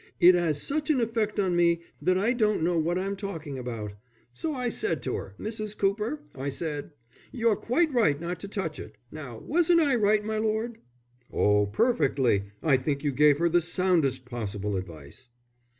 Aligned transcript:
It 0.19 0.33
'as 0.33 0.59
such 0.59 0.89
an 0.89 0.99
effect 0.99 1.39
on 1.39 1.55
me 1.55 1.83
that 2.01 2.17
I 2.17 2.33
don't 2.33 2.63
know 2.63 2.75
what 2.75 2.97
I'm 2.97 3.15
talking 3.15 3.59
about.' 3.59 3.93
So 4.33 4.55
I 4.55 4.67
said 4.67 5.03
to 5.03 5.15
'er: 5.15 5.35
'Mrs. 5.39 5.77
Cooper,' 5.77 6.23
I 6.33 6.49
said, 6.49 6.89
'you're 7.31 7.55
quite 7.55 7.93
right 7.93 8.19
not 8.19 8.39
to 8.39 8.47
touch 8.47 8.79
it.' 8.79 8.95
Now 9.11 9.37
wasn't 9.37 9.79
I 9.81 9.93
right, 9.93 10.25
my 10.25 10.39
lord?" 10.39 10.79
"Oh, 11.31 11.67
perfectly! 11.67 12.45
I 12.63 12.77
think 12.77 13.03
you 13.03 13.11
gave 13.11 13.37
her 13.37 13.47
the 13.47 13.61
soundest 13.61 14.25
possible 14.25 14.75
advice." 14.75 15.29